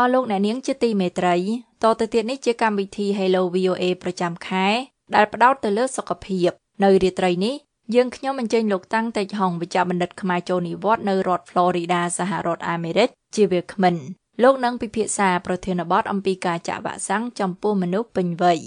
[0.00, 1.36] អស់លោកអ្នកនាងជាទីមេត្រី
[1.82, 4.66] តទៅទៀតនេះជាកម្មវិធី Hello VOA ប្រចាំខែ
[5.14, 6.50] ដែលផ្ដោតទៅលើសុខភាព
[6.84, 7.54] នៅរាត្រីនេះ
[7.94, 13.94] យើងខ្ញុំអញ្ជើញលោកតាំងតេជហុងវិជ្ជបណ្ឌិតខ្មែរចូលនិវត្តន៍នៅរដ្ឋ Florida សហរដ្ឋអាមេរិកជាវាគ្មិន
[14.42, 18.60] លោកនឹងពិភាក្សាប្រធានបទអំពីការចាក់វ៉ាក់សាំងចំពោះមនុស្សពេញវ័យ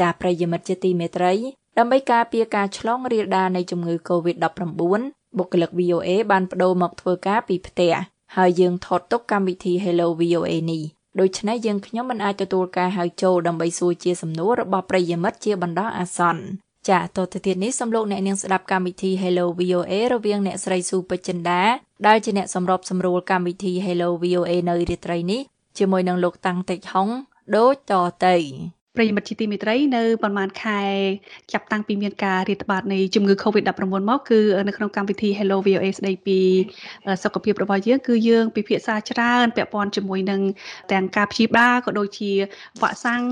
[0.00, 1.32] ចាប្រិយមិត្តជាទីមេត្រី
[1.78, 4.62] ដើម្បីការពារការឆ្លងរាលដាលនៃជំងឺ Covid-19
[5.38, 7.94] បុគ្គលិក VOA បានបដូរមកធ្វើការពីផ្ទះ
[8.40, 10.82] ហើយយើងថតទុកកម្មវិធី Hello VOA នេះ
[11.20, 16.42] ដូច្នេះយើងខ្ញុំមិនអាចទទួលការហៅចូលដើម្បីសួរជាសំណួររបស់ប្រិយមិត្តជាបណ្ដោះអាសន្ន
[16.88, 21.62] ចាតទៅទៀតនេះសំលោកអ្នកនាងស្ដាប់កម្មវិធី Hello VOA រវាងអ្នកស្រីស៊ូពេជ្រចិន្តា
[22.06, 25.40] ដែលជាអ្នកសម្របសម្រួលកម្មវិធី Hello VOA នៅរាត្រីនេះ
[25.78, 27.08] ជាមួយនឹងលោកតាំងតិចហុង
[27.56, 27.92] ដូចត
[28.26, 28.36] ទៅ
[28.96, 30.80] ប្រិយមិត្តជាទីមេត្រីនៅប្រហែលខែ
[31.52, 33.70] ចាប់តាំងពីមានការរាតត្បាតនៃជំងឺ Covid-19
[34.10, 36.38] មកគឺនៅក្នុងកម្មវិធី Hello VOA ស្ដីពី
[37.22, 40.40] សុខភាពរបស់យើងគឺយើងពិភាក្សាច្រើនពាក់ព័ន្ធជាមួយនឹង
[40.92, 42.30] ទាំងការព្យាបាលក៏ដូចជា
[42.82, 43.22] វ៉ាក់សាំង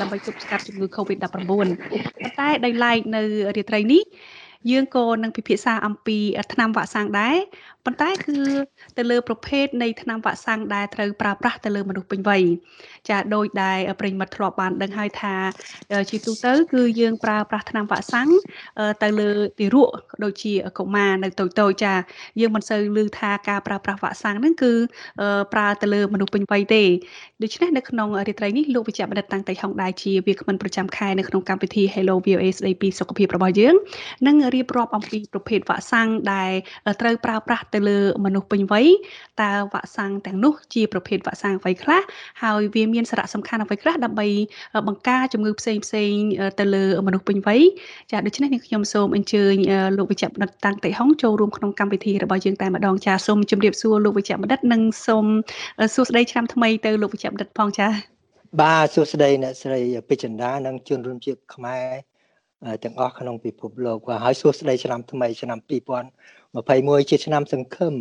[0.00, 3.22] ដើម្បីទប់ស្កាត់ជំងឺ Covid-19 ប៉ុន្តែដោយឡែកនៅ
[3.56, 4.04] រាត្រីនេះ
[4.70, 6.18] យើងក៏នឹងពិភាក្សាអំពី
[6.52, 7.36] ថ្នាំវ៉ាក់សាំងដែរ
[7.86, 8.36] ប៉ុន្តែគឺ
[8.96, 12.42] ទៅលើប្រភេទនៃថ្នាំវ៉ាក់សាំងដែលត្រូវប្រើប្រាស់ទៅលើមនុស្សពេញវ័យ
[13.08, 15.34] ចាដោយដែលប្រិមិត្តធ្លាប់បានដឹងហើយថា
[16.10, 18.28] ជាទូទៅគឺយើងប្រើប្រាស់ថ្នាំវ៉ាក់សាំង
[19.02, 19.88] ទៅលើទារក
[20.24, 21.94] ដូចជាកុមារនៅតូចតូចចា
[22.40, 24.72] យើងមិនសូវឮថាការប្រើប្រាស់វ៉ាក់សាំងហ្នឹងគឺ
[25.52, 26.84] ប្រើទៅលើមនុស្សពេញវ័យទេ
[27.42, 33.74] ដូច្នេះនៅក្នុងរាត្រីនេះលោកវិជ្ជបណ្ឌិតតាំងតៃហុងដែរជាវាគ្មិនប្រចាំខែនៅក្នុងកម្មវិធី Hello VOA ស្ដីពីសុខភាពរបស់យើង
[34.26, 36.50] នឹងរៀបរាប់អំពីប្រភេទវ៉ាក់សាំងដែល
[37.00, 38.86] ត្រូវប្រើប្រាស់ទៅលើមនុស្សពេញវ័យ
[39.42, 42.02] តើវ៉ាក់សាំងទាំងនោះជាប្រភេទវ៉ាក់សាំងអ្វីខ្លះ
[42.42, 44.26] ហើយវាមានសារៈសំខាន់អ្វីខ្លះដើម្បី
[44.88, 46.12] បង្ការជំងឺផ្សេងផ្សេង
[46.58, 47.62] ទៅលើមនុស្សពេញវ័យ
[48.10, 49.54] ចាដូច្នេះនាងខ្ញុំសូមអញ្ជើញ
[49.98, 55.26] លោកវិជ្ជបណ្ឌិតតាំងតេហុងចូលរួមក្នុងកម្មវិធីរបស់យើងតែម្ដងចាសូមជម្រាបសួរលោកវិជ្ជបណ្ឌិតនិងសូម
[55.94, 57.88] សួស្តីឆ្នាំថ្មីទៅលោកវិជ្ជបណ្ឌិតផងចា
[58.60, 61.86] បាទសួស្តីអ្នកស្រីពេជ្រចិន្តានិងជនរួមជាតិខ្មែរ
[62.84, 65.58] ទាំងអស់ក្នុងពិភពលោកបាទហើយសួស្តីឆ្នាំថ្មីឆ្នាំ
[66.54, 67.94] 2021ជាឆ្នាំសង្ឃឹម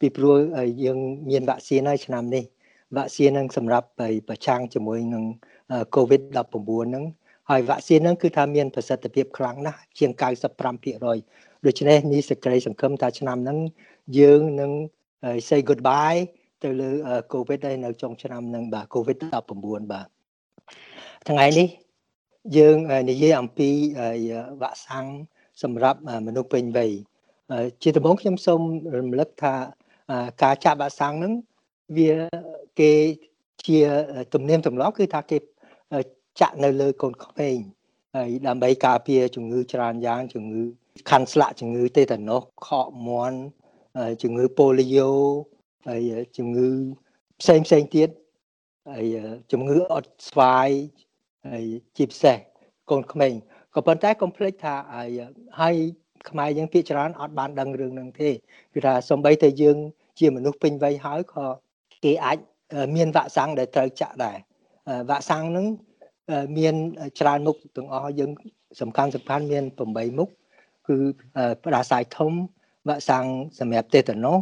[0.00, 0.36] ពីព្រោះ
[0.84, 0.98] យើង
[1.30, 2.44] មានវ៉ាក់ស៊ីនហើយឆ្នាំនេះ
[2.96, 3.86] វ៉ាក់ស៊ីននឹងសម្រាប់
[4.28, 5.24] ប្រឆាំងជាមួយនឹង
[5.94, 6.34] COVID-19
[6.88, 7.04] ហ្នឹង
[7.50, 10.10] ហើយវ៉ាក់ស៊ីនហ្នឹងគឺថាមានប្រសិទ្ធភាពខ្លាំងណាស់ជាង
[10.68, 13.58] 95%ដូច្នេះនេះសេចក្តីសង្ឃឹមថាឆ្នាំហ្នឹង
[14.18, 14.70] យើងនឹង
[15.48, 16.20] say goodbye
[16.62, 16.90] ទៅលើ
[17.32, 20.06] COVID ហើយនៅចុងឆ្នាំហ្នឹងបាទ COVID-19 បាទ
[21.28, 21.68] ថ្ងៃនេះ
[22.56, 22.76] យើង
[23.10, 23.70] និយាយអំពី
[24.62, 25.06] វ៉ាក់សាំង
[25.62, 26.92] សម្រាប់មនុស្សពេញវ័យ
[27.82, 28.60] ជាដំបូងខ្ញុំសូម
[29.00, 29.54] រំលឹកថា
[30.42, 31.32] ការចាក់វ៉ាក់សាំងហ្នឹង
[31.96, 32.12] វា
[32.80, 32.92] គេ
[33.66, 33.78] ជា
[34.34, 35.38] ទំនៀមទម្លាប់គឺថាគេ
[36.40, 37.56] ចាក់នៅលើកូនក្មេង
[38.16, 40.62] ហើយដើម្បីការពារជំងឺច្រើនយ៉ាងជំងឺ
[41.10, 43.38] ខាន់ស្លាក់ជំងឺតេតាណូសខកមាន់
[44.22, 45.12] ជំងឺប៉ូលីយ៉ូ
[45.88, 46.68] ហើយជំងឺ
[47.40, 48.08] ផ្សេងផ្សេងទៀត
[48.90, 49.16] ហើយ
[49.52, 50.68] ជំងឺអុតស្វាយ
[51.48, 51.64] ហើយ
[51.96, 52.38] ជាពិសេស
[52.90, 53.32] កូនក្មេង
[53.74, 54.74] ក៏ប៉ុន្តែកុំភ្លេចថា
[55.60, 55.76] ហើយ
[56.28, 58.30] ខ្មែរយើងភាគច្រើនអត់បានដឹងរឿងហ្នឹងទេ
[58.74, 59.76] គឺថាសំបីតែយើង
[60.18, 61.44] ជាមនុស្សពេញវ័យហើយក៏
[62.04, 62.38] គេអាច
[62.96, 64.36] មានវ៉ាក់សាំងដែលត្រូវចាក់ដែរ
[65.10, 65.66] វ៉ាក់សាំងហ្នឹង
[66.58, 66.74] មាន
[67.20, 68.30] ច្រើនមុខទាំងអស់យើង
[68.80, 70.28] សំខាន់សំខាន់មាន8មុខ
[70.88, 70.96] គឺ
[71.64, 72.32] ផ្ដាសាយធំ
[72.88, 73.26] វ៉ាក់សាំង
[73.58, 74.38] សម្រាប់តេតាណូស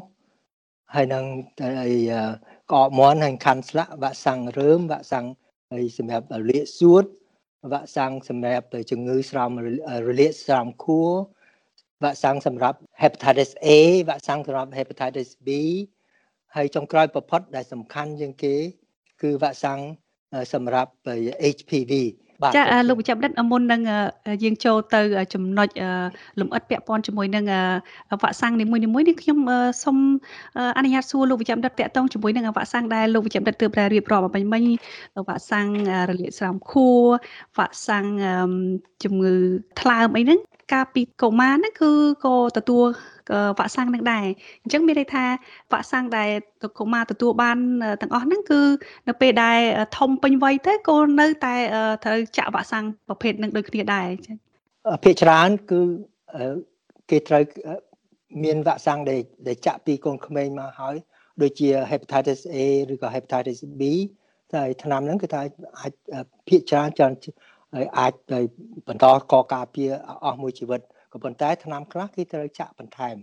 [0.94, 1.24] ហើយនឹង
[2.70, 5.26] ក្អកមាន់ហើយខាន់ស្លាក់វ៉ាក់សាំងរើមវ៉ាក់សាំង
[5.72, 7.04] ហើយសម្រាប់លាកសួត
[7.72, 9.50] វ៉ាក់សាំងសម្រាប់ជំងឺស្រោម
[10.06, 11.12] រលាកស្រោមខួរ
[12.04, 13.68] វ៉ាក់សាំងសម្រាប់ hepatitis A
[14.08, 15.48] វ៉ាក់សាំងសម្រាប់ hepatitis B
[16.56, 18.54] ហើយចុងក្រោយបំផុតដែលសំខាន់ជាងគេ
[19.22, 19.78] គឺវ៉ាក់សាំង
[20.54, 20.90] សម្រាប់
[21.56, 21.92] HPV
[22.56, 23.80] ចាលោកវិជ្ជបណ្ឌិតមុននឹង
[24.42, 25.00] យើងចូលទៅ
[25.34, 25.68] ចំណុច
[26.40, 27.44] លំអិតពាក់ព័ន្ធជាមួយនឹង
[28.22, 29.38] វ៉ាក់សាំងនីមួយៗនេះខ្ញុំ
[29.84, 29.96] សូម
[30.76, 34.62] អនុញ្ញាតសួរលោកវិជ្ជបណ្ឌិតតាក់ទងជាមួយនឹងវ៉ាក់សាំងដែលលោកវិជ្ជបណ្ឌិតទើបតែរៀបរាប់អំបញ្ញមិញ
[35.28, 35.66] វ៉ាក់សាំង
[36.08, 37.02] រលាកស្រោមខួរ
[37.58, 38.06] វ៉ាក់សាំង
[39.04, 39.34] ជំងឺ
[39.80, 40.40] ថ្លើមអីហ្នឹង
[40.72, 41.90] កាលពីកុមារហ្នឹងគឺ
[42.24, 42.84] ក៏ទទួល
[43.58, 44.26] វ៉ាក់សាំងនឹងដែរ
[44.62, 45.24] អញ្ចឹងមានន័យថា
[45.72, 46.30] វ៉ាក់សាំងដែល
[46.78, 47.58] កុមារទទួលបាន
[48.00, 48.60] ទាំងអស់ហ្នឹងគឺ
[49.08, 49.60] នៅពេលដែល
[49.98, 51.54] ធំពេញវ័យទៅក៏នៅតែ
[52.04, 54.08] ត្រូវចាក់វ៉ាក់សាំងប្រភេទនឹងដូចគ្នាដែរ
[55.04, 55.80] ភាគច្រើនគឺ
[57.10, 57.42] គេត្រូវ
[58.44, 60.96] មានវ៉ាក់សាំងដែលដែលចាក់ពីកូនក្មេងមកហើយ
[61.42, 62.56] ដូចជា hepatitis A
[62.92, 63.82] ឬក៏ hepatitis B
[64.54, 65.40] តែឆ្នាំហ្នឹងគឺថា
[65.80, 65.92] អាច
[66.48, 67.12] ភាគច្រើនច្រើន
[67.98, 68.12] អាច
[68.88, 69.90] បន្តកការពារ
[70.24, 70.80] អស់មួយជីវិត
[71.12, 73.16] ក៏ប៉ុន្តែថ្នាំខ្លះគេត្រូវចាក់បន្ថែម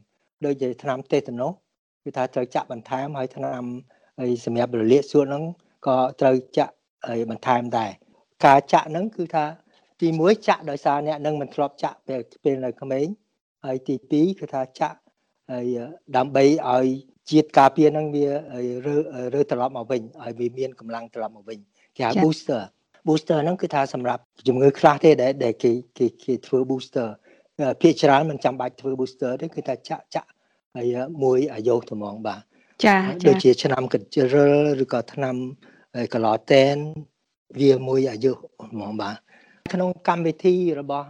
[0.46, 1.52] ដូចជាថ្នាំតេតាណូស
[2.04, 3.64] គឺថាត្រូវចាក់បន្ថែមហើយថ្នាំ
[4.20, 5.44] ហើយសម្រាប់រលាកសួតហ្នឹង
[5.88, 6.74] ក៏ត្រូវចាក់
[7.08, 7.92] ហើយបន្ថែមដែរ
[8.46, 9.46] ការចាក់ហ្នឹងគឺថា
[10.02, 13.06] ទី1ចាក់ដោយសារអ្នកនឹងមិនធ្លាប់ចាក់ពេលពេលនៅក្មេង
[13.66, 14.98] ហើយទី2គឺថាចាក់
[15.52, 15.78] ហើយ
[16.18, 16.86] ដើម្បីឲ្យ
[17.32, 18.28] ជាតិការពារហ្នឹងវា
[18.88, 18.96] រើ
[19.36, 21.60] រើត្រឡប់មកវិញឲ្យវាមានកម្លាំងត្រឡប់មកវិញ
[21.98, 22.62] គេហៅ booster
[23.08, 27.08] booster ហ្នឹងគឺថាសម្រាប់ជំងឺខ្លះទេដែលដែលគេគេគេធ្វើ booster
[27.82, 30.30] ភាគច្រើនមិនចាំបាច់ធ្វើ booster ទេគឺថាចាក់ចាក់
[30.76, 32.42] ហើយមួយអាយុត្មងបាទ
[32.86, 34.54] ចាចាដូចជាឆ្នាំកញ្ជ្រិល
[34.84, 35.36] ឬក៏ឆ្នាំ
[36.14, 36.76] កឡតែន
[37.60, 38.32] វាមួយអាយុ
[38.70, 39.16] ហ្មងបាទ
[39.74, 41.08] ក្នុងកម្មវិធីរបស់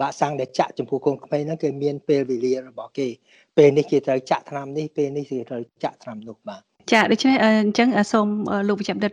[0.00, 3.08] វ៉ាក់សាំងដែលចាក់ចំពោះកូនក្មេងហ្នឹងគេមានពេលវេលារបស់គេ
[3.56, 8.28] ពេលនេះគេត្រូវចាក់ថ្នាំនេះពេលនេះគេត្រូវចាក់ថ្នាំនោះបាទ ចាដូច្នេះអញ្ចឹងសូម
[8.68, 9.12] លោកវិជ្ជបណ្ឌិត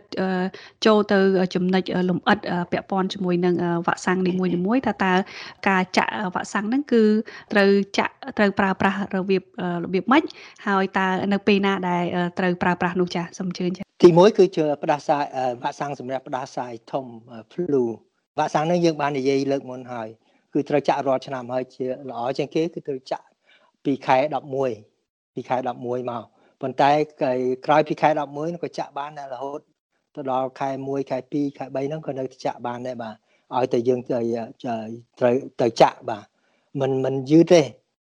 [0.86, 1.18] ចូលទៅ
[1.54, 2.38] ចំណុចលំអិត
[2.72, 3.54] ពាក់ព័ន្ធជាមួយនឹង
[3.86, 4.32] វ៉ាក់សាំងនី
[4.66, 5.12] មួយៗថាតើ
[5.68, 7.02] ការចាក់វ៉ាក់សាំងហ្នឹងគឺ
[7.52, 9.42] ត្រូវចាក់ត្រូវប្រើប្រាស់របៀប
[9.84, 10.22] របៀបម៉េច
[10.66, 12.02] ហើយតើនៅពេលណាដែល
[12.38, 15.24] ត្រូវប្រើប្រាស់នោះចាសូមអញ្ជើញចាទី1គឺជាផ្ដាសាយ
[15.62, 17.06] វ៉ាក់សាំងសម្រាប់ផ្ដាសាយធំ
[17.52, 17.84] flu
[18.38, 20.08] វ៉ាក់សាំងហ្នឹងយើងបាននិយាយលើកមុនហើយ
[20.54, 23.26] គឺត្រូវចាក់រាល់ឆ្នាំហើយជាល្អជាងគេគឺត្រូវចាក់
[23.84, 24.18] ពីខែ
[24.76, 26.24] 11ពីខែ11មក
[26.60, 26.90] ប៉ុន្តែ
[27.66, 29.60] ក្រោយពីខែ11ក៏ចាក់បានដែររហូត
[30.14, 33.14] ទៅដល់ខែ1ខែ2ខែ3ហ្នឹងក៏នៅចាក់បានដែរបាទ
[33.56, 34.18] ឲ្យតែយើងទៅ
[35.20, 36.24] ត្រូវទៅចាក់បាទ
[36.80, 37.62] មិនមិនយឺតទេ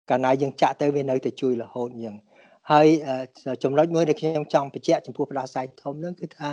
[0.10, 2.16] កាលណាយើងចាក់ទៅវានៅតែជួយរហូតអញ្ចឹង
[2.72, 2.88] ហើយ
[3.64, 6.50] ចំណុចមួយដែលខ្ញុំចង់បញ្ជាក់ចំពោះផ្ដាសាយធំហ្នឹងគឺថា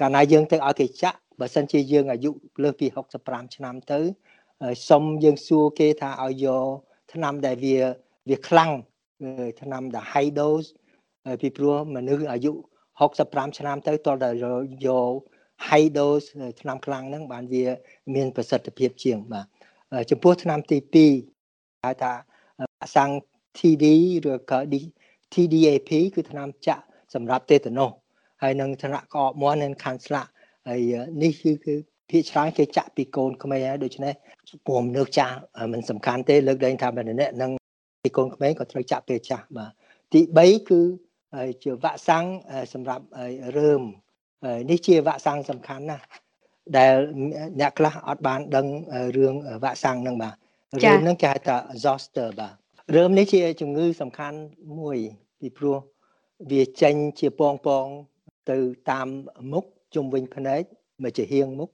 [0.00, 2.30] កាលណាយើងទៅឲ្យគេចាក់បើសិនជាយើងអាយុ
[2.62, 2.86] លើសពី
[3.20, 4.00] 65ឆ្នាំទៅ
[4.90, 6.66] សុំយើងសួរគេថាឲ្យយក
[7.12, 7.78] ថ្នាំដែលវា
[8.30, 8.70] វាខ្លាំង
[9.62, 10.68] ថ្នាំដែល high dose
[11.40, 12.52] ពីព្រោះមនុស្សអាយុ
[13.04, 14.30] 65ឆ្នាំទៅតើតែ
[14.86, 15.12] យក
[15.68, 16.26] high dose
[16.60, 17.64] ថ្នាំខ្លាំងហ្នឹងបានវា
[18.14, 19.46] មានប្រសិទ្ធភាពជាងបាទ
[20.10, 20.78] ចំពោះថ្នាំទី
[21.34, 22.12] 2ហៅថា
[22.96, 23.10] សាំង
[23.58, 23.84] TD
[24.26, 24.58] ឬក៏
[25.32, 26.84] TDAP គឺថ្នាំចាក់
[27.14, 27.90] សម្រាប់តេតាណូស
[28.42, 30.30] ហើយនឹងថ្នាក់ក្អកមាន់និងខាន់ស្លាក់
[30.68, 30.80] ហើយ
[31.22, 31.74] នេះគឺគឺ
[32.10, 34.12] ភាគច្រើនគេចាក់ពីកូនក្មេងហើយដូច្នេះ
[34.66, 35.36] ពុំមនុស្សចាស់
[35.72, 37.50] មិនសំខាន់ទេលើកលែងថាម្នាក់នឹង
[38.02, 39.70] ពីកូនក្មេងក៏ត្រូវចាក់ពេលចាស់បាទ
[40.12, 40.80] ទី3គឺ
[41.62, 42.24] ជាវ៉ាក់សាំង
[42.72, 43.04] សម្រាប់
[43.58, 43.82] រើម
[44.70, 46.04] នេះជាវ៉ាក់សាំងសំខាន់ណាស់
[46.76, 46.94] ដែល
[47.60, 48.66] អ្នកខ្លះអត់បានដឹង
[49.16, 49.34] រឿង
[49.64, 50.34] វ៉ាក់សាំងហ្នឹងបាទ
[50.82, 52.54] រឿងហ្នឹងគេហៅថា zoster បាទ
[52.96, 54.38] រើមនេះជាជំងឺសំខាន់
[54.78, 54.96] មួយ
[55.40, 55.78] ពីព្រោះ
[56.50, 57.86] វាចេញជាពងពង
[58.50, 58.58] ទៅ
[58.90, 59.08] តាម
[59.52, 59.64] មុខ
[59.94, 60.62] ជុំវិញភ្នែក
[61.02, 61.70] មកជាហៀងមុខ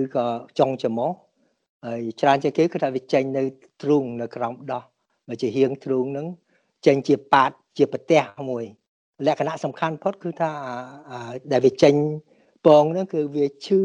[0.00, 0.26] ឬក៏
[0.58, 1.12] ចុងច្រមុះ
[1.86, 3.42] ហើយច្រើនជាងគេគឺថាវាចេញនៅ
[3.82, 4.82] ទ្រូងនៅក្រោមដោះ
[5.28, 6.26] មកជាហៀងទ្រូងហ្នឹង
[6.86, 8.64] ចេញជាប៉ាតជាប្រទេសមួយ
[9.26, 10.50] លក្ខណៈសំខាន់ផុតគឺថា
[11.52, 11.94] ដែលវាចេញ
[12.66, 13.80] ពងហ្នឹងគឺវាឈឺ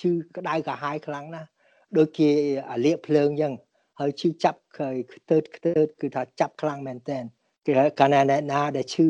[0.00, 1.48] ឈឺក្តៅកាហាយខ្លាំងណាស់
[1.96, 2.30] ដូចជា
[2.70, 3.52] អាលៀកភ្លើងអញ្ចឹង
[4.00, 7.18] ហើយឈឺចាប់ខ្ទើតខ្ទើតគឺថាចាប់ខ្លាំងមែនតើ
[7.66, 9.04] គេកាលណាអ្នកណាដែលឈឺ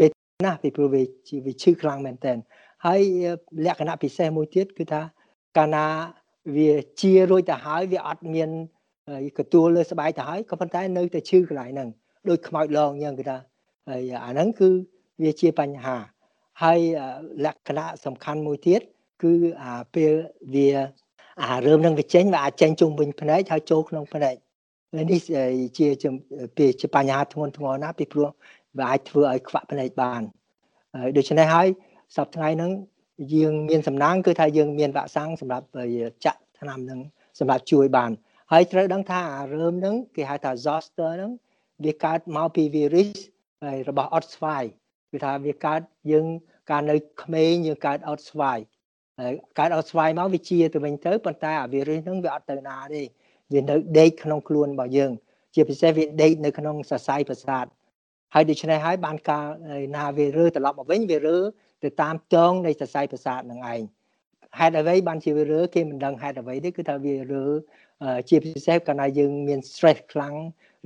[0.00, 0.12] វេទ
[0.46, 1.02] នាពីព្រោះវា
[1.46, 2.32] វាឈឺខ្លាំងមែនតើ
[2.86, 3.00] ហើយ
[3.66, 5.02] លក្ខណៈពិសេសមួយទៀតគឺថា
[5.56, 5.86] កាលណា
[6.56, 8.50] វាជារួចទៅហើយវាអត់មាន
[9.38, 11.88] កទួលលើស្បែកទៅហើយក៏ប៉ុន្តែនៅតែឈឺកន្លែងហ្នឹង
[12.28, 13.38] ដូចខ្មោចលងអញ្ចឹងគេថា
[13.88, 14.68] ហើយអាហ្នឹងគឺ
[15.22, 15.96] វាជាបញ្ហា
[16.62, 16.80] ហើយ
[17.44, 18.80] លក្ខណៈសំខាន់មួយទៀត
[19.22, 19.32] គឺ
[19.62, 20.12] អាពេល
[20.54, 20.68] វា
[21.42, 24.34] អារើមនឹងវាចេញវាអាចចេញជុំវិញភ្នែកហើយចូលក្នុងភ្នែក
[25.10, 25.20] នេះ
[25.78, 25.86] ជា
[26.80, 28.30] ជាបញ្ហាធ្ងន់ធ្ងរណាស់ពីព្រោះ
[28.78, 30.22] វាអាចធ្វើឲ្យខ្វាក់ភ្នែកបាន
[31.16, 31.68] ដូច្នេះហើយ
[32.16, 32.70] សប្តាហ៍ហ្នឹង
[33.34, 35.66] យើងមានសំណាងគឺថាយើងមានវ៉ាក់សាំងសម្រាប់
[36.24, 37.00] ចាក់ថ្នាំហ្នឹង
[37.38, 38.10] សម្រាប់ជួយបាន
[38.52, 41.32] ហើយត្រូវដឹងថាអារើមហ្នឹងគេហៅថា zoster ហ្នឹង
[41.84, 43.10] វាកើតមកពី virus
[43.88, 44.64] របស់អត់ស្វាយ
[45.10, 45.80] គឺថាវាកើត
[46.12, 46.26] យើង
[46.70, 48.58] កាលនៅក្មេងយើងកើតអត់ស្វាយ
[49.20, 53.02] ហើយកើតអត់ស្វាយមកវាជាទៅវិញទៅប៉ុន្តែអា virus ហ្នឹងវាអត់ទៅណាទេ
[53.52, 55.12] វានៅដេកក្នុងខ្លួនរបស់យើង
[55.54, 57.66] ជាពិសេសវាដេកនៅក្នុងសរសៃប្រសាទ
[58.34, 59.46] ហើយដូច្នេះហើយបានកាល
[59.96, 61.38] ណាវារើត្រឡប់មកវិញវារើ
[61.82, 63.82] ទៅតាមតងនៃសរសៃប្រសាទនឹងឯង
[64.58, 67.46] ហេតុអ្វីបានជាវារើគេមិនដឹងហេតុអ្វីទេគឺថាវារើ
[68.28, 70.34] ជាពិសេសកាលណាយើងមាន stress ខ្លាំង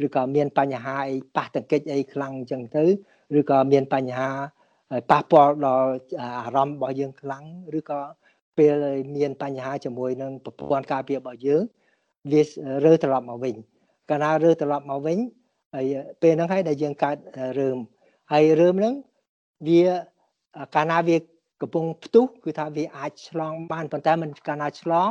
[0.04, 2.84] ឬក៏មានបញ្ហាអីប៉ះទង្គិចអីខ្លាំងអញ្ចឹងទៅ
[3.38, 4.30] ឬក៏មានបញ្ហា
[5.10, 7.44] ប៉ះពាល់ដល់អារម្មណ៍របស់យើងខ្លាំង
[7.78, 8.00] ឬក៏
[8.58, 8.74] ពេល
[9.16, 11.62] មានបញ្ហាជាមួយនឹងប្រព័ន្ធការពាររបស់យើង
[12.32, 12.42] វា
[12.84, 13.54] រើត្រឡប់មកវិញ
[14.10, 15.18] កាលណារើត្រឡប់មកវិញ
[15.74, 17.16] ហើយពេលហ្នឹងហើយដែលយើងកើត
[17.58, 17.78] រើម
[18.32, 18.94] ហើយរើមហ្នឹង
[19.68, 19.82] វា
[20.74, 21.16] កាលណាវា
[21.60, 25.10] កំពុងផ្ទុះគឺថាវាអាចឆ្លងបានប៉ុន្តែមិនកាលណាឆ្លង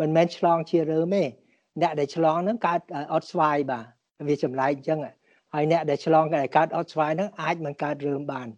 [0.00, 1.24] មិនមែនឆ្លងជារើមទេ
[1.80, 2.80] អ្នកដែលឆ្លងហ្នឹងកើត
[3.12, 3.84] អត់ស្វាយបាទ
[4.28, 4.98] វាចម្លែកអញ្ចឹង
[5.54, 6.24] ហើយអ្នកដែលឆ្លង
[6.56, 8.48] កើតអត់ស្វាយហ្នឹងអាចមិនកើតរើមបាន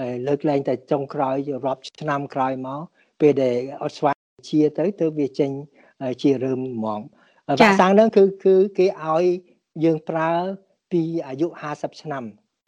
[0.00, 2.80] ហើយលើកលែងតែចុងក្រោយរាប់ឆ្នាំក្រោយមក
[3.20, 4.16] ពេលដែលអត់ស្វាយ
[4.48, 5.50] ជាទៅទៅវាចេញ
[6.22, 7.00] ជារើមហ្មង
[7.46, 9.24] វ៉ាក់សាំងហ្នឹងគឺគឺគេឲ្យ
[9.84, 10.30] យើងប្រើ
[10.92, 12.24] ពីអាយុ50ឆ្នាំ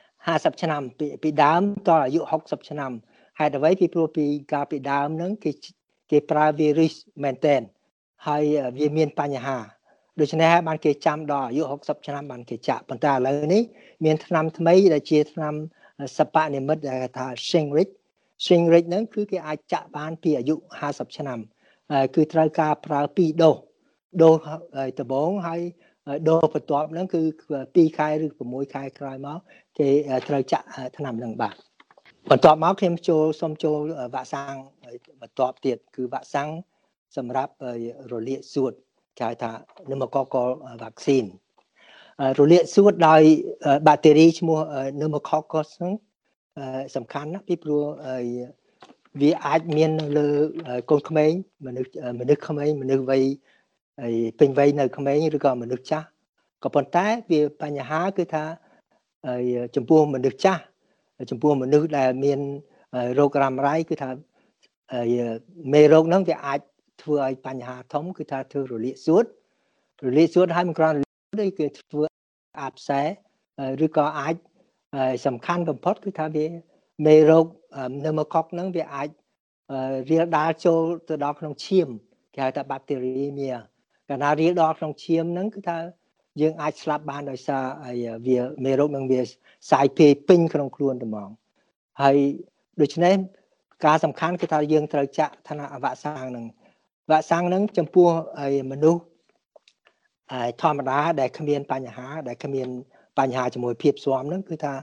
[0.08, 2.92] 50ឆ្នាំពីពីដើមតអាយុ60ឆ្នាំ
[3.38, 5.52] ហេតុអ្វីពីព្រោះពីកាលពីដើមហ្នឹងគេ
[6.10, 7.60] គេប្រើ virus មែនតែន
[8.26, 8.42] ហើយ
[8.78, 9.58] វាមានបញ្ហា
[10.20, 13.62] ដូច្នេះហើយបានគេចាំដល់អាយុ60ឆ្នាំបានគេចាក់ប៉ុន្តែឥឡូវនេះ
[14.04, 15.54] មានថ្នាំថ្មីដែលជាថ្នាំ
[16.18, 17.92] សបនិមិត្តដែលថា Shingrich
[18.44, 20.54] Shingrich ហ្នឹងគឺគេអាចចាក់បានពីអាយុ
[20.86, 21.38] 50ឆ្នាំ
[22.14, 23.56] គឺត្រូវការប្រើ2ដូស
[24.22, 24.36] ដូស
[25.00, 25.60] ដំបូងហើយ
[26.28, 27.22] ដូសបន្ទាប់ហ្នឹងគឺ
[27.56, 29.38] 2ខែឬ6ខែក្រោយមក
[29.78, 29.88] គេ
[30.28, 31.54] ត្រូវចាក់ថ្នាំហ្នឹងបាទ
[32.30, 33.78] បន្ទាប់មកខ្ញុំចូលសូមចូល
[34.14, 34.54] វ៉ាក់សាំង
[35.20, 36.48] បន្ទាប់ទៀតគឺវ៉ាក់សាំង
[37.16, 37.52] សម្រាប់
[38.12, 38.72] រលាកសួត
[39.18, 39.50] គេហៅថា
[39.86, 40.48] pneumococcal
[40.82, 41.28] vaccine
[42.38, 43.22] រលាកសួតដោយ
[43.86, 44.58] បាក់តេរីឈ្មោះ
[44.98, 45.92] pneumococcus ហ្នឹង
[46.96, 47.82] សំខាន់ណាស់ពីព្រោះ
[49.20, 50.26] វាអាចមាននៅលើ
[50.90, 51.32] កូនក្មេង
[51.66, 53.22] មនុស្សមនុស្សក្មេងមនុស្សវ័យ
[54.38, 56.06] ពេញវ័យនៅក្មេងឬក៏មនុស្សចាស់
[56.62, 58.44] ក៏ប៉ុន្តែវាបញ្ហាគឺថា
[59.76, 60.62] ចំពោះមនុស្សចាស់
[61.30, 62.40] ចំពោះមនុស្សដែលមាន
[63.18, 64.10] រោគរ៉ាំរ៉ៃគឺថា
[65.72, 66.60] មេរោគហ្នឹងវាអាច
[67.02, 69.24] ធ្វើឲ្យបញ្ហាធំគឺថាធ្វើរលាកសួត
[70.06, 70.96] រលាកសួតហើយមិនគ្រាន់
[71.42, 72.04] ទេគឺធ្វើ
[72.60, 73.02] អាប់សែ
[73.84, 74.34] ឬក៏អាច
[75.26, 76.46] សំខាន់បំផុតគឺថាវា
[77.06, 77.46] មេរោគ
[78.04, 79.08] នៅមកកុកហ្នឹងវាអាច
[80.10, 81.88] រាលដាលចូលទៅដល់ក្នុងឈាម
[82.34, 83.48] គេហៅថាបាក់តេរីមៀ
[84.08, 85.76] កាលណារាលដល់ក្នុងឈាមហ្នឹងគឺថា
[86.40, 87.64] យើងអាចស្លាប់បានដោយសារ
[88.26, 89.20] វាមេរោគនឹងវា
[89.70, 91.28] សាយភាយពេញក្នុងខ្លួនត្មង
[92.02, 92.16] ហើយ
[92.80, 93.14] ដូច្នេះ
[93.86, 96.44] ការសំខាន់គឺថាយើងត្រូវចាក់ឋានៈវ៉ាក់សាំងហ្នឹង
[97.10, 98.08] វ៉ាក់សាំងហ្នឹងចំពោះ
[98.72, 99.02] មនុស្ស
[100.60, 102.68] ធម្មតាដែលគ្មានបញ្ហា ដែលគ្មាន
[103.18, 104.74] បញ្ហាជាមួយភាពស្វាមហ្នឹងគឺថា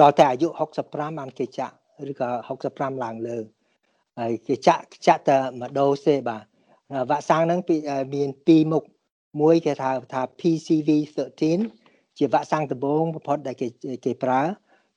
[0.00, 0.48] តតែអាយុ
[0.84, 1.74] 65បានគេចាក់
[2.10, 2.28] ឬក៏
[2.66, 3.38] 65ឡើងលើ
[4.18, 6.42] ហើយគេចាក់ចាក់តែមួយដូសទេបាទ
[7.10, 7.60] វ៉ាក់សាំងហ្នឹង
[8.14, 8.82] មានពីរមុខ
[9.40, 10.88] មួយគេថាថា PCV
[11.54, 13.66] 13ជាវ៉ាក់សាំងដំបូងបំផុតដែលគេ
[14.04, 14.40] គេប្រើ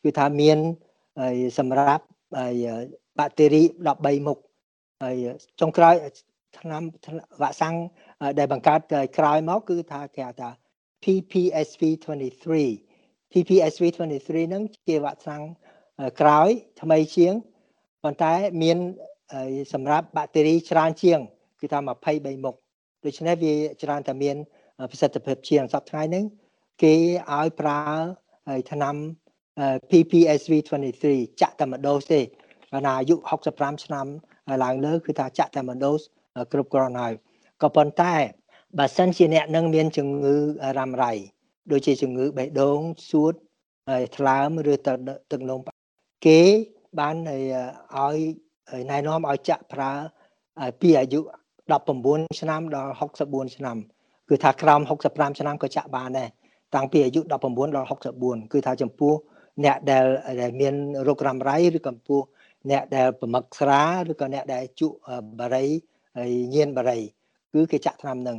[0.03, 0.57] គឺថាមាន
[1.57, 2.03] សម្រាប់
[3.19, 3.62] បាក់តេរី
[3.95, 4.38] 13មុខ
[5.03, 5.15] ហើយ
[5.62, 5.95] ចុងក្រោយ
[6.57, 6.83] ឆ្នាំ
[7.41, 7.75] វ៉ាក់សាំង
[8.39, 8.79] ដែលបង្កើត
[9.17, 10.49] ក្រោយមកគឺថាគេហៅថា
[11.03, 11.81] PPSV
[12.53, 15.43] 23 PPSV 23ហ្នឹងជាវ៉ាក់សាំង
[16.21, 16.49] ក្រោយ
[16.81, 17.33] ថ្មីជាង
[18.03, 18.77] ប៉ុន្តែមាន
[19.73, 21.19] សម្រាប់បាក់តេរីច្រើនជាង
[21.59, 22.55] គឺថា23មុខ
[23.05, 24.35] ដូច្នេះវាច្រើនតែមាន
[24.91, 26.25] ប្រសិទ្ធភាពជាងសប្តាហ៍ថ្ងៃហ្នឹង
[26.83, 26.95] គេ
[27.33, 27.81] ឲ្យប្រើ
[28.71, 28.95] ថ្នាំ
[29.89, 30.53] PPSV
[30.97, 33.15] 23ចាក់តែមួយដូសទេកាលណាអាយុ
[33.49, 34.07] 65ឆ្នាំ
[34.63, 36.01] ឡើងលើគឺថាចាក់តែមួយដូស
[36.51, 37.13] គ្រប់គ្រាន់ហើយ
[37.62, 38.15] ក៏ប៉ុន្តែ
[38.77, 40.36] បើសិនជាអ្នកនឹងមានជំងឺ
[40.77, 41.13] រ៉ាំរ៉ៃ
[41.71, 43.33] ដូចជាជំងឺបេះដូងសួត
[44.17, 45.59] ថ្លើមឬទឹកនោម
[46.25, 46.41] គេ
[47.00, 48.17] បានឲ្យ
[48.91, 49.91] ណែនាំឲ្យចាក់ប្រើ
[50.81, 51.19] ពីអាយុ
[51.79, 52.93] 19ឆ្នាំដល់
[53.24, 53.77] 64ឆ្នាំ
[54.29, 56.29] គឺថាក្រោម65ឆ្នាំក៏ចាក់បានដែរ
[56.75, 57.33] តាំងពីអាយុ19ដ
[57.81, 57.88] ល់
[58.19, 59.13] 64គឺថាចំពោះ
[59.65, 60.05] អ្នកដែល
[60.41, 60.74] ដែលមាន
[61.07, 62.21] រោគរ៉ាំរ៉ៃឬក៏ចំពោះ
[62.71, 64.95] អ្នកដែលប្រមឹកស្រាឬក៏អ្នកដែលជក់
[65.39, 65.65] បារី
[66.19, 66.99] ហើយញៀនបារី
[67.53, 68.38] គឺគេចាក់ថ្នាំនឹង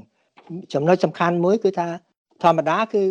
[0.74, 1.88] ចំណុចសំខាន់មួយគឺថា
[2.42, 3.02] ធម្មតាគឺ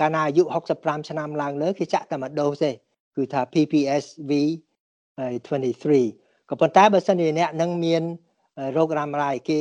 [0.00, 0.42] កាលណាអាយុ
[0.76, 2.70] 65ឆ្នាំឡើងលើគេចាក់តែមួយដូសទេ
[3.16, 4.30] គឺថា PPSV
[5.56, 8.02] 23ក៏ប៉ុន្តែបើសិនជាអ្នកនឹងមាន
[8.76, 9.58] រោគរ៉ាំរ៉ៃគេ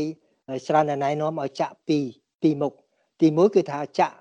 [0.67, 1.99] ច្រើនតែណែនាំឲ្យចាក់ពី
[2.41, 2.73] ពីមុខ
[3.21, 4.17] ទីមួយគឺថាចាក់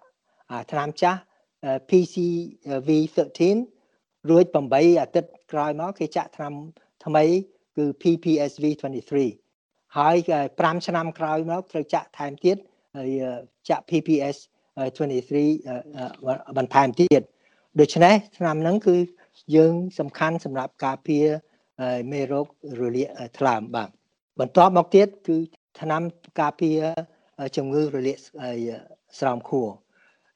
[0.70, 1.20] ថ្នាំចាស់
[1.88, 2.88] PCV
[3.64, 6.52] 13រួច8អាទិត្យក្រោយមកគេចាក់ថ្នាំ
[7.04, 7.24] ថ្មី
[7.76, 9.45] គឺ PPSV 23
[9.98, 10.16] ហើយ
[10.50, 12.56] 5ឆ្នាំក្រោយមកត្រូវចាក់ថែមទៀត
[12.96, 13.10] ហើយ
[13.68, 14.36] ចាក់ PPS
[14.76, 17.22] 23បន្ថែមទៀត
[17.80, 18.96] ដូច្នេះឆ្នាំហ្នឹងគឺ
[19.56, 21.26] យើងសំខាន់សម្រាប់ការពារ
[22.12, 22.46] មេរោគ
[22.80, 23.88] រលាកថ្លើមបាទ
[24.40, 25.36] បន្ទាប់មកទៀតគឺ
[25.80, 26.02] ថ្នាំ
[26.40, 26.78] ការពារ
[27.56, 28.18] ជំងឺរលាក
[29.18, 29.68] ស្រោមខួរ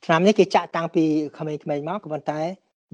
[0.04, 1.04] ថ្នាំនេះគេចាក់តាំងពី
[1.38, 2.40] ក្មេងៗមកក៏ប៉ុន្តែ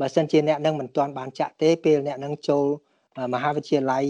[0.01, 2.65] បើសិនជាអ្នកនឹងមិនទាន់បានចាក់ទេពេលអ្នកនឹងចូល
[3.35, 4.05] មហាវិទ្យាល័យ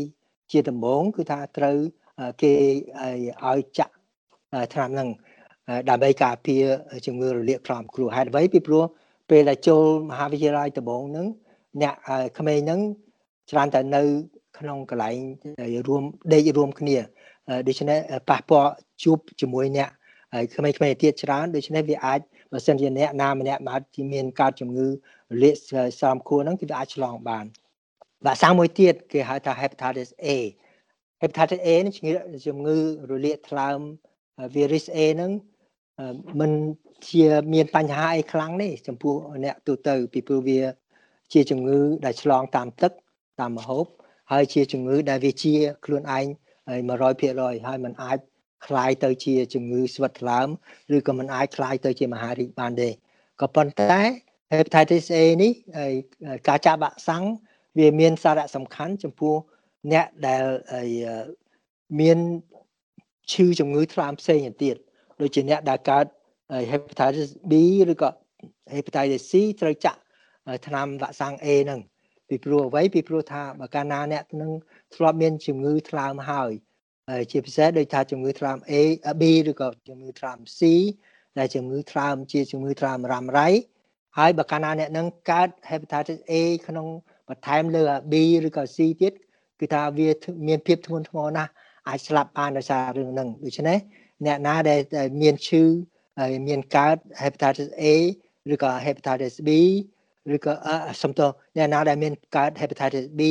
[0.53, 1.79] ជាដំបូងគឺថាត្រូវ
[2.42, 2.52] គេ
[3.46, 3.94] ឲ្យចាក់
[4.73, 5.08] ថ្នាំនឹង
[5.90, 6.64] ដើម្បីការពារ
[7.06, 8.85] ជំងឺរលាកខ្លោមគ្រោះហេតុអ្វីពីព្រោះ
[9.30, 11.26] ពេលដែលចូលមហាវិទ្យាល័យដំបូងហ្នឹង
[11.82, 11.94] អ្នក
[12.38, 12.80] ក្មេងហ្នឹង
[13.50, 14.02] ច្រើនតែនៅ
[14.58, 15.16] ក្នុងកន្លែង
[15.88, 16.96] រួមដេករួមគ្នា
[17.68, 18.73] ដូច្នេះប៉ះពាល់
[19.04, 19.88] ជួបជាមួយអ្នក
[20.35, 22.20] ហើយក្មេងៗទៀតច្រើនដូច្នេះវាអាច
[22.52, 24.90] បើសិនជាអ្នកណាម្នាក់មកជាមានកើតជំងឺរ
[25.42, 25.54] លាក
[25.99, 27.44] ស្រោមខួរហ្នឹងគឺអាចឆ្លងបាន
[28.25, 30.28] វ៉ាក់សាំងមួយទៀតគេហៅថា hepatitis A
[31.22, 31.94] hepatitis A នេះ
[32.48, 32.77] ជំងឺ
[33.12, 33.80] រលាកថ្លើម
[34.56, 35.32] virus A ហ្នឹង
[36.39, 36.51] មិន
[37.10, 39.15] ជាមានបញ្ហាអីខ្លាំងទេចំពោះ
[39.46, 40.62] អ្នកទូទៅពីព្រោះវា
[41.34, 42.91] ជាជំងឺដែលឆ្លងតាមទឹក
[43.39, 43.86] តាមម្ហូប
[44.32, 45.53] ហើយជាជំងឺដែលវាជា
[45.86, 46.25] ខ្លួនឯង
[47.01, 48.20] 100%ហើយมันអាច
[48.65, 50.48] คล้ายទៅជាជំងឺស្វិតថ្លើម
[50.96, 52.89] ឬក៏มันអាចคล้ายទៅជាមហារីកបានទេ
[53.41, 54.01] ក៏ប៉ុន្តែ
[54.51, 55.51] hepatitis A នេះ
[56.48, 57.24] ការចាក់វ៉ាក់សាំង
[57.77, 59.36] វាមានសារៈសំខាន់ចំពោះ
[59.93, 60.43] អ្នកដែល
[62.00, 62.19] មាន
[63.33, 64.76] ឈឺជំងឺថ្លើមផ្សេងទៀត
[65.21, 66.07] ដូចជាអ្នកដែលកើត
[66.71, 67.52] hepatitis B
[67.93, 68.11] ឬក៏
[68.75, 70.00] hepatitis C ត្រូវចាក់
[70.66, 71.81] ថ្នាំវ៉ាក់សាំង A ហ្នឹង
[72.28, 74.50] ពីព្រោះអ្វីពីព្រោះថាបើកាលណាអ្នកនឹង
[74.95, 76.52] ធ្លាប់មានជំងឺថ្លើមហើយ
[77.31, 78.75] ជាពិសេសដូចថាជំងឺថ្លើម A
[79.21, 80.61] B ឬក៏ជំងឺថ្លើម C
[81.38, 83.49] ដែលជំងឺថ្លើមជាជំងឺថ្លើមរ៉ាំរ៉ៃ
[84.19, 86.33] ហើយបើកាលណាអ្នកនឹងកើត hepatitis A
[86.66, 86.87] ក្នុង
[87.28, 88.14] បន្ថែមលើ B
[88.47, 89.12] ឬក៏ C ទៀត
[89.61, 90.09] គឺថាវា
[90.49, 91.51] មានភាពធ្ងន់ធ្ងរណាស់
[91.89, 93.79] អាចស្លាប់បានដោយសាររឿងហ្នឹងដូច្នេះ
[94.27, 94.81] អ្នកណាដែល
[95.23, 95.63] មានឈឺ
[96.19, 97.85] ហើយមានកើត hepatitis A
[98.53, 99.51] ឬក៏ hepatitis B
[100.35, 100.53] ឬក៏
[101.03, 103.23] សំទោអ្នកណាដែលមានកើត hepatitis B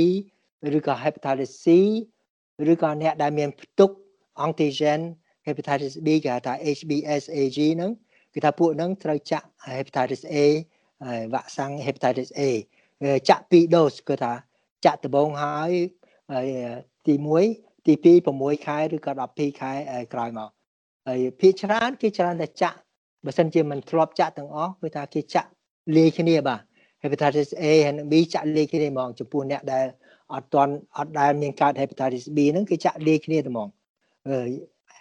[0.78, 1.66] ឬក៏ hepatitis C
[2.72, 3.92] ឬក៏អ្នកដែលមានផ្ទុក
[4.46, 5.02] antigen
[5.48, 7.92] hepatitis B គេហៅថា HBsAg ហ្នឹង
[8.34, 10.36] គឺថាពួកហ្នឹងត្រូវចាក់ hepatitis A
[11.34, 12.42] វ៉ាក់សាំង hepatitis A
[13.30, 14.34] ចាក់2 dose គឺថា
[14.86, 15.72] ចាក់ដំបូងហើយ
[17.08, 17.14] ទី
[17.52, 19.72] 1ទី2 6ខែឬក៏12ខែ
[20.14, 20.50] ក្រោយមក
[21.08, 22.78] ហើយភាគច្រើនគេច្រើនតែចាក់
[23.26, 25.50] បើសិនជាមិនធ្លាប់ចាក់ទាំងអស់គឺថាគេចាក់
[25.98, 26.62] លាយគ្នាបាទ
[27.04, 29.86] hepatitis A ហើយ B ចាក់លាយគ្នាហ្មងចំពោះអ្នកដែល
[30.34, 33.68] អត់ទាន់អត់ដែលមានកើត hepatitis B ហ្នឹងគឺចាក់លាយគ្នាតែហ្មង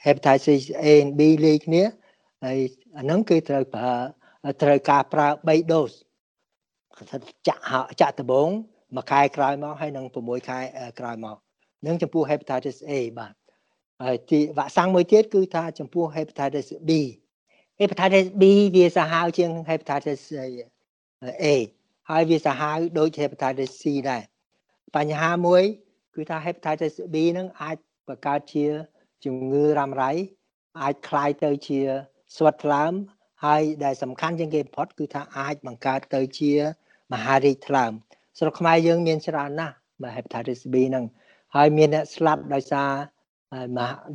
[0.07, 1.83] hepatitis A និង B លាយគ្នា
[2.45, 2.59] ហើយ
[2.97, 3.93] អាហ្នឹងគឺត្រូវប្រើ
[4.63, 5.97] ត្រូវការប្រើ3 dose
[7.49, 7.63] ចាក់
[8.01, 8.51] ចាក់ដំបូង
[8.96, 10.60] មួយខែក្រោយមកហើយនឹង6ខែ
[11.00, 11.38] ក្រោយមក
[11.86, 13.34] នឹងចំពោះ hepatitis A បាទ
[14.04, 16.92] ហើយទីវ៉ាក់សាំងមួយទៀតគឺថាចំពោះ hepatitis B
[17.80, 18.44] hepatitis B
[18.76, 20.22] វាសាហាវជាង hepatitis
[21.44, 21.46] A
[22.10, 24.24] ហើយវាសាហាវដូច hepatitis C ដែរ
[24.96, 25.64] បញ្ហាមួយ
[26.16, 28.66] គឺថា hepatitis B នឹងអាចបង្កើតជា
[29.26, 30.12] ជំងឺរ៉ាំរ៉ៃ
[30.82, 31.80] អាចคล้ายទៅជា
[32.36, 32.94] ស្វិតថ្លើម
[33.46, 36.54] ហើយដែលសំខាន់ជាងគេបំផុតគឺថាអាចបង្កើតទៅជា
[37.14, 37.92] មហារីកថ្លើម
[38.39, 41.05] ស្រុកខ្មែរយើងមានច្រើនណាស់បាទ hepatitis B ហ្នឹង
[41.57, 42.91] ហើយមានអ្នកស្លាប់ដោយសារ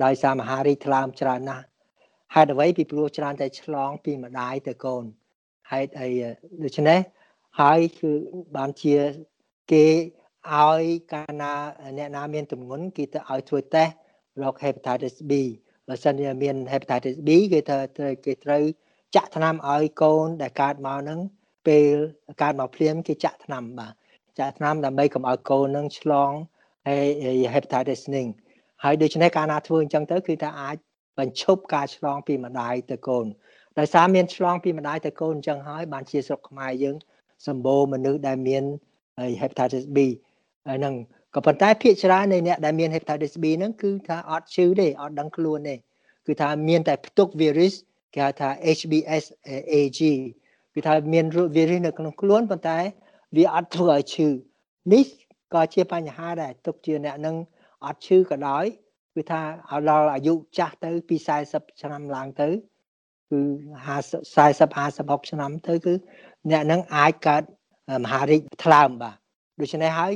[0.05, 1.65] ដោយសារមហារីកថ្លើមច្រើនណាស់
[2.35, 5.03] ហេតុអ្វីពីព្រោះច្រើនតែឆ្លង ពីម្ដាយទៅកូន
[5.71, 6.09] ហេតុអី
[6.63, 6.99] ដូច្នេះ
[7.59, 8.11] ហើយគឺ
[8.55, 8.95] បានជា
[9.71, 9.85] គេ
[10.55, 11.53] ឲ្យកាលណា
[11.97, 13.93] អ្នកណាមានទម្ងន់គេទៅឲ្យធ្វើតេស្ត
[14.41, 15.31] រក hepatitis B
[15.87, 17.77] បើសិនជាមាន hepatitis B គេត្រូ
[18.09, 18.63] វគេត្រូវ
[19.15, 21.19] ចាក់ថ្នាំឲ្យកូនដែលកើតមកហ្នឹង
[21.67, 21.95] ពេល
[22.41, 23.93] កើតមកភ្លាមគេចាក់ថ្នាំបាទ
[24.39, 26.31] ចាក់ថ្នាំដើម្បីកុំឲ្យកូននឹងឆ្លង
[26.87, 28.25] ហើយ hepatitis នេះ
[28.83, 30.77] ហើយដូច្នេះកាលណាធ្វើអញ្ចឹងទៅគឺថាអាច
[31.19, 33.25] បញ្ឈប់ការឆ្លងពីម្ដាយទៅកូន
[33.79, 36.95] ដោយសារមានឆ្លងពីម្ដាយទៅកូនអញ្ចឹងហើយបានជាស្រុកខ្មែរយើង
[37.47, 38.63] សម្បូរមនុស្សដែលមាន
[39.41, 39.97] hepatitis B
[40.67, 40.93] ហើយនឹង
[41.35, 45.75] ក៏ប៉ុន្តែភាគច្រើននៃអ្នកដែលមាន hepatitis B ហ្នឹងគឺថាអត់ឈឺទេអត់ដឹងខ្លួនទេ
[46.27, 47.73] គឺថាមានតែផ្ទុក virus
[48.13, 49.23] គេហៅថា HBS
[49.73, 50.01] AG
[50.73, 51.25] គឺថាមាន
[51.55, 52.79] virus នៅក្នុងខ្លួនប៉ុន្តែ
[53.35, 54.27] វាអត់ធ្វើឲ្យឈឺ
[54.93, 55.05] នេះ
[55.53, 57.35] ក៏ជាបញ្ហាដែរទុកជាអ្នកនឹង
[57.85, 58.65] អត់ឈឺក៏ដោយ
[59.15, 59.41] គឺថា
[59.89, 61.15] ដល់អាយុចាស់ទៅពី
[61.49, 62.49] 40ឆ្នាំឡើងទៅ
[63.31, 63.39] គឺ
[63.87, 65.93] 50 40 56ឆ្នាំទៅគឺ
[66.51, 67.43] អ្នកនឹងអាចកើត
[68.03, 69.15] មហារីកថ្លើមបាទ
[69.59, 70.13] ដូច្នេះហើយ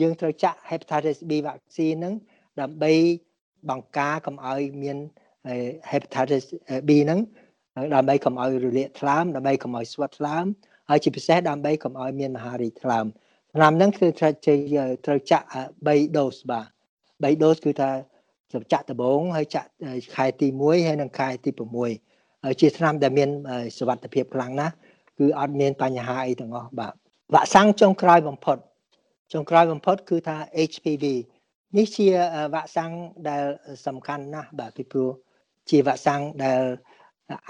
[0.00, 2.14] យើងត្រូវចាក់ hepatitis B vaccine ហ្នឹង
[2.60, 2.92] ដើម្បី
[3.70, 4.98] បង្ការកុំឲ្យមាន
[5.90, 6.44] hepatitis
[6.88, 7.20] B ហ្នឹង
[7.94, 10.46] ដើម្បីកុំឲ្យរលាកថ្លើមដើម្បីកុំឲ្យស្វិតថ្លើម
[10.88, 13.06] ហើយជាពិសេសដើម្បីកុំឲ្យមានមហារីកថ្លើម
[13.54, 14.32] ថ្នាំហ្នឹងគឺត្រូវ
[15.06, 15.46] ត្រូវចាក់
[15.86, 16.66] 3 dose បាទ
[17.24, 17.90] 3 dose គឺថា
[18.54, 19.68] សម្ចាក់ដំបូងហើយចាក់
[20.16, 21.50] ខែទី1ហើយនិងខែទី
[21.96, 23.30] 6ហើយជាថ្នាំដែលមាន
[23.78, 24.74] សុវត្ថិភាពខ្លាំងណាស់
[25.18, 26.92] គឺអត់មានបញ្ហាអីទាំងអស់បាទ
[27.34, 28.58] វ៉ាក់សាំងចុងក្រោយបំផុត
[29.32, 30.36] ចុងក្រោយបំផុតគឺថា
[30.70, 31.04] HPV
[31.76, 32.06] នេះជា
[32.54, 32.92] វ៉ាក់សាំង
[33.28, 33.44] ដែល
[33.86, 35.10] សំខាន់ណាស់បាទពីព្រោះ
[35.70, 36.62] ជាវ៉ាក់សាំងដែល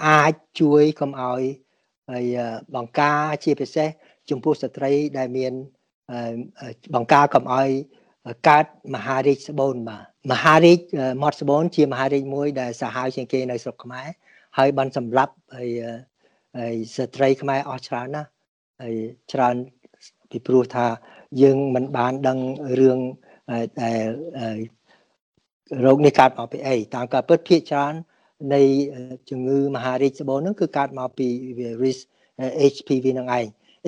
[0.05, 1.41] អាចជួយកុំឲ្យ
[2.11, 2.25] ហើយ
[2.75, 3.89] បង្ការជាពិសេស
[4.29, 5.53] ចំពោះស្ត្រីដែលមាន
[6.95, 7.69] បង្ការកុំឲ្យ
[8.47, 10.79] កើតមហារាជស្បូនបាទមហារាជ
[11.21, 14.07] មាត់ស្បូនជាមហារាជមួយដែលសាហាវជាងគេនៅស្រុកខ្មែរ
[14.57, 15.69] ហើយបានសម្លាប់ហើយ
[16.57, 18.29] ហើយស្ត្រីខ្មែរអស់ច្រើនណាស់
[18.81, 18.95] ហើយ
[19.33, 19.55] ច្រើន
[20.29, 20.87] ពីព្រោះថា
[21.41, 22.39] យើងមិនបានដឹង
[22.79, 22.99] រឿង
[23.81, 24.05] ដែល
[25.85, 27.93] រោគនេះកើតមកពីអីតាមការពិតភាគច្រើន
[28.53, 28.61] នៃ
[29.29, 31.27] ជំងឺមហារីកស្បូនហ្នឹងគឺកើតមកពី
[31.59, 31.97] virus
[32.73, 33.45] HPV នឹងឯង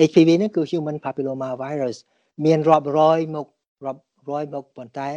[0.08, 1.96] HPV ហ្នឹងគឺ human papilloma virus
[2.44, 3.46] មានរាប់រយមុខ
[3.86, 5.08] រាប់រយមុខប៉ុន្តែ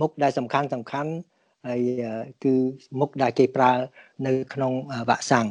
[0.00, 1.10] មុខដែលសំខាន់សំខាន់
[1.66, 1.80] ហើយ
[2.44, 2.54] គឺ
[3.00, 3.70] មុខដែលគេប្រើ
[4.26, 4.72] នៅក្នុង
[5.10, 5.46] វ៉ាក់សាំង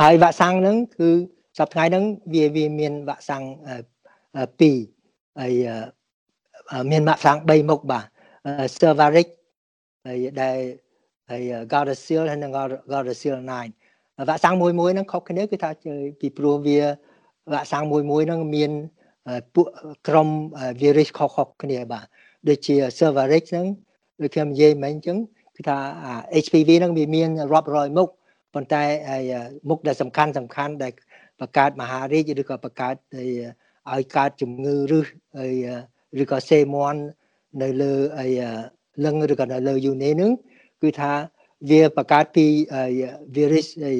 [0.00, 1.08] ហើយវ៉ាក់សាំងហ្នឹងគឺ
[1.58, 5.52] សប្តាហ៍ហ្នឹងវាវាមានវ៉ាក់សាំង2ហើយ
[6.90, 8.04] មានវ៉ាក់សាំង3មុខបាទ
[8.78, 9.28] Cervarix
[10.06, 10.58] ហើយដែល
[11.30, 12.52] ហើយ Gardasil ហើយនិង
[12.92, 15.70] Gardasil 9វ៉ាក់សាំងមួយមួយហ្នឹងខុសគ្នាគឺថា
[16.20, 16.80] ពីព្រោះវា
[17.52, 18.70] វ៉ាក់សាំងមួយមួយហ្នឹងមាន
[19.54, 19.66] ពួក
[20.08, 20.28] ក្រុម
[20.80, 22.04] virus ខុសៗគ្នាបាទ
[22.48, 23.66] ដូចជា Cervarix ហ្នឹង
[24.22, 25.18] ដូចខ្ញុំនិយាយមិញអញ្ចឹង
[25.56, 25.78] គឺថា
[26.44, 28.08] HPV ហ្នឹងវាមានរាប់រយមុខ
[28.54, 28.82] ប៉ុន្តែ
[29.68, 30.92] មុខដែលសំខាន់សំខាន់ដែល
[31.40, 32.94] បង្កើតមហារាជឬក៏បង្កើត
[33.92, 35.00] ឲ្យកើតជំងឺឬ
[36.22, 37.00] ឬក៏សេមន់
[37.62, 38.26] នៅលើអី
[39.04, 40.30] លឹងឬក៏នៅលើយូនេនឹង
[40.82, 41.12] គឺថា
[41.70, 42.46] វាបង្កើតពី
[43.36, 43.92] virus អី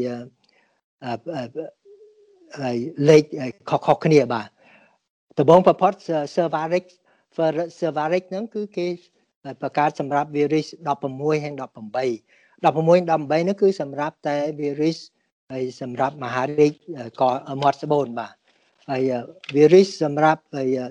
[3.09, 3.23] លេខ
[3.69, 4.49] ខុសៗគ្នាបាទ
[5.39, 5.93] ដំបូងបំផុត
[6.35, 6.85] Cervarix
[7.79, 8.87] Cervarix ហ្នឹងគឺគេ
[9.63, 10.67] បង្កើតសម្រាប់ virus
[11.03, 11.67] 16ហើយ18
[12.63, 13.13] 16
[13.43, 14.99] 18នោះគឺសម្រាប់តែ virus
[15.53, 16.73] ហើយសម្រាប់មហារាជ
[17.21, 17.23] ក
[17.63, 18.35] មាត់ស្បូនបាទ
[18.91, 19.03] ហើយ
[19.57, 20.41] virus សម្រាប់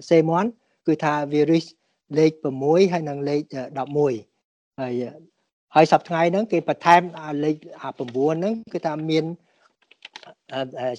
[0.09, 0.49] សេមន់
[0.87, 1.65] គឺថា virus
[2.17, 2.31] លេខ
[2.63, 3.41] 6ហើយនិងលេខ
[4.13, 4.93] 11ហើយ
[5.75, 7.01] ហើយសប្តាហ៍ហ្នឹងគេបន្ថែម
[7.43, 9.25] លេខ9ហ្នឹងគឺថាមាន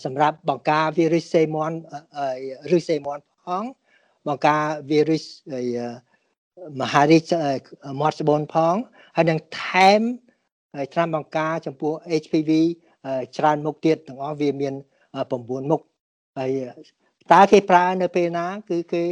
[0.04, 1.76] សម្រាប់បង្ការ virus សេមន់
[2.76, 3.64] ឬសេមន់ផង
[4.28, 5.24] បង្ការ virus
[6.80, 7.30] មហារាជ
[8.00, 8.74] មាត់ស្បូនផង
[9.16, 10.00] ហើយនឹងថែម
[10.92, 12.50] ថ្នាំបង្ការចំពោះ HPV
[13.36, 14.74] ច្រើនមុខទៀតទាំងអស់វាមាន
[15.22, 15.80] 9មុខ
[16.38, 16.50] ហើយ
[17.32, 19.04] តើគេប្រើនៅពេលណា គឺគេ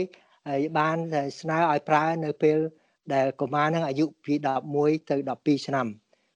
[0.78, 0.96] បាន
[1.40, 2.56] ស្នើឲ្យប្រើនៅពេល
[3.12, 4.34] ដែលកុមារនឹងអាយុពី
[4.72, 5.86] 11ទៅ12ឆ្នាំ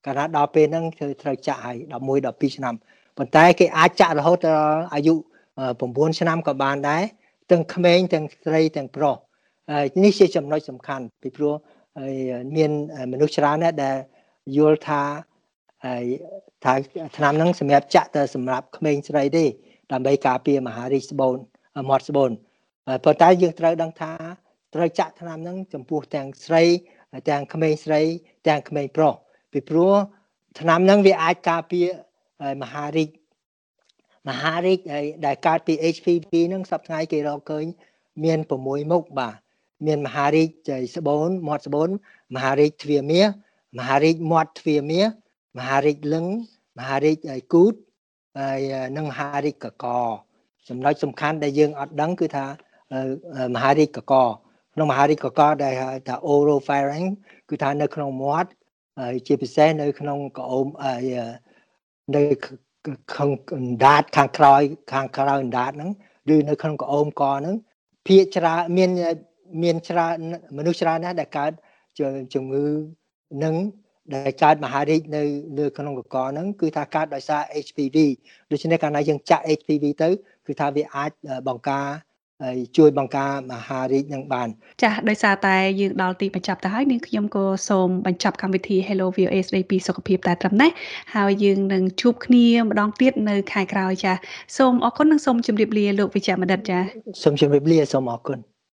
[0.05, 2.75] កាលណាដល់ពេលហ្នឹងគឺត្រូវចាក់ឲ្យ11 12ឆ្នាំ
[3.17, 5.15] ប៉ុន្តែគេអាចចាក់រហូតដល់អាយុ
[5.67, 7.03] 9ឆ្នាំក៏បានដែរ
[7.51, 9.17] ទាំងក្មេងទាំងស្រីទាំងប្រុស
[10.05, 11.55] នេះជាចំណុចសំខាន់ពីព្រោះ
[12.57, 12.71] មាន
[13.13, 13.97] មនុស្សច្រើនណាស់ដែល
[14.57, 15.03] យល់ថា
[16.65, 16.73] ថា
[17.17, 19.45] ឆ្នាំហ្នឹងសម្រាប់ចាក់ទៅសម្រាប់ក្មេងស្រីទេ
[19.93, 21.37] ដើម្បីការពារមហារីកស្បូន
[21.91, 22.31] មាត់ស្បូន
[23.05, 24.13] ប៉ុន្តែយើងត្រូវដឹងថា
[24.75, 26.63] ត្រូវចាក់ថ្នាំហ្នឹងចំពោះទាំងស្រី
[27.31, 28.01] ទាំងក្មេងស្រី
[28.49, 29.15] ទាំងក្មេងប្រុស
[29.53, 29.95] ពីព្រោះ
[30.61, 31.87] ថ្នាំហ្នឹងវាអាចការពារ
[32.63, 33.11] មហារីក
[34.29, 34.79] មហារីក
[35.27, 37.65] ដែលកើតពី HPV ហ្នឹងសប្តាហ៍គេរកឃើញ
[38.25, 39.35] មាន6មុខបាទ
[39.87, 40.49] មានមហារីក
[40.97, 41.89] ស្បូនមាត់ស្បូន
[42.35, 43.29] មហារីកទ្វាមាស
[43.79, 45.01] មហារីកមាត់ទ្វាមា
[45.59, 46.25] មហារីកលឹង
[46.79, 47.17] មហារីក
[47.53, 47.75] គូត
[48.39, 48.61] ហើយ
[48.97, 49.87] និងមហារីកកក
[50.69, 52.47] ចំណុចសំខាន់ដែលយើងអត់ដឹងគឺថា
[53.55, 54.15] មហារីកកក
[54.79, 57.09] ក្នុងមហារីកកកដែលហៅថា oropharynx
[57.49, 58.51] គឺថានៅក្នុងមាត់
[59.01, 60.67] ហើយជាពិសេសនៅក្នុងក្អម
[62.14, 62.23] នៅ
[63.14, 64.61] ខាងអណ្ដាតខាងក្រោយ
[64.93, 65.91] ខាងក្រោយអណ្ដាតហ្នឹង
[66.35, 67.55] ឬនៅក្នុងក្អមកហ្នឹង
[68.07, 68.91] ភាកច្រើនមាន
[69.62, 70.17] មានច្រើន
[70.59, 71.53] មនុស្សច្រើនណាស់ដែលកើត
[72.35, 72.67] ជំងឺ
[73.45, 73.55] នឹង
[74.14, 75.23] ដែលកើតមហារីកនៅ
[75.59, 77.97] លើក្នុងកកហ្នឹងគឺថាកើតដោយសារ HPV
[78.51, 80.09] ដូច្នេះកាលណាយើងចាក់ HPV ទៅ
[80.47, 81.11] គឺថាវាអាច
[81.49, 81.87] បង្ការ
[82.44, 84.48] ហើយជួយបង្ការមហារីកនឹងបាន
[84.83, 90.70] ចាស់ដោយសារតែយើងដល់ទីបញ្ចប់ទៅហើយនាងខ្ញុំក៏សូមបញ្ចប់កម្មវិធី Hello VOA ស្ដីពីសុខភាពតែត្រឹមនេះ
[91.14, 94.12] ហើយយើងនឹងជួបគ្នាម្ដងទៀតនៅខែក្រោយចា
[94.57, 96.79] សូមអរគុណនិងសូមជម្រាបលាលោកវិជ្ជបណ្ឌិតចា
[97.22, 98.58] សូមជម្រាបលាសូមអរគុណ